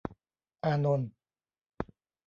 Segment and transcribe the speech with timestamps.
[0.63, 1.09] อานนท์